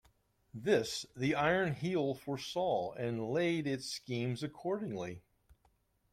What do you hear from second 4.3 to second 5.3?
accordingly.